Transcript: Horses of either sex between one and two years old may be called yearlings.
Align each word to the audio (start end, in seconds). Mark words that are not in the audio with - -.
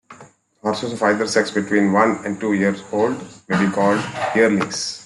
Horses 0.63 0.93
of 0.93 1.03
either 1.03 1.27
sex 1.27 1.51
between 1.51 1.93
one 1.93 2.25
and 2.25 2.39
two 2.39 2.53
years 2.53 2.81
old 2.91 3.21
may 3.47 3.63
be 3.63 3.71
called 3.71 4.03
yearlings. 4.35 4.99